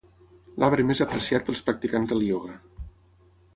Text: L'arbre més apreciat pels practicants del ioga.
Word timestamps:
L'arbre 0.63 0.85
més 0.91 1.01
apreciat 1.05 1.45
pels 1.51 1.63
practicants 1.69 2.11
del 2.13 2.27
ioga. 2.31 2.59